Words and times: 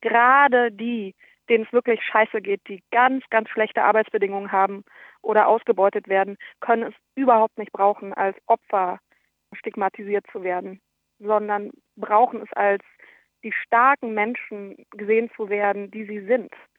gerade 0.00 0.70
die, 0.72 1.14
denen 1.48 1.64
es 1.64 1.72
wirklich 1.72 2.02
scheiße 2.02 2.40
geht, 2.40 2.60
die 2.68 2.82
ganz, 2.90 3.24
ganz 3.30 3.48
schlechte 3.48 3.82
Arbeitsbedingungen 3.82 4.52
haben 4.52 4.84
oder 5.22 5.48
ausgebeutet 5.48 6.08
werden, 6.08 6.36
können 6.60 6.84
es 6.84 6.94
überhaupt 7.14 7.58
nicht 7.58 7.72
brauchen, 7.72 8.12
als 8.14 8.36
Opfer 8.46 9.00
stigmatisiert 9.54 10.26
zu 10.30 10.42
werden, 10.42 10.80
sondern 11.18 11.70
brauchen 11.96 12.42
es 12.42 12.52
als 12.52 12.84
die 13.42 13.52
starken 13.52 14.14
Menschen 14.14 14.76
gesehen 14.90 15.30
zu 15.36 15.48
werden, 15.48 15.90
die 15.90 16.04
sie 16.04 16.20
sind. 16.26 16.52